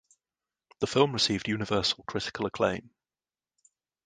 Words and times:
The 0.79 0.87
film 0.87 1.13
received 1.13 1.47
universal 1.47 2.03
critical 2.07 2.47
acclaim. 2.47 2.89